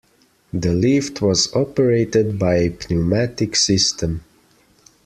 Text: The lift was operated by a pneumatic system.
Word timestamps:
The 0.51 0.73
lift 0.73 1.21
was 1.21 1.53
operated 1.55 2.39
by 2.39 2.55
a 2.55 2.69
pneumatic 2.89 3.55
system. 3.55 4.23